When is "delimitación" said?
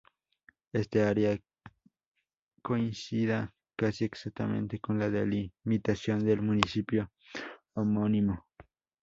5.11-6.25